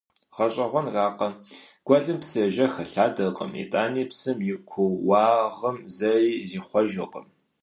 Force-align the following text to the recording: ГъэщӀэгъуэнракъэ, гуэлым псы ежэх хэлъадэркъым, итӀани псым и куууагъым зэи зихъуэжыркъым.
ГъэщӀэгъуэнракъэ, 0.35 1.27
гуэлым 1.85 2.17
псы 2.21 2.37
ежэх 2.47 2.71
хэлъадэркъым, 2.75 3.51
итӀани 3.61 4.03
псым 4.09 4.39
и 4.53 4.55
куууагъым 4.69 5.77
зэи 5.97 6.27
зихъуэжыркъым. 6.49 7.27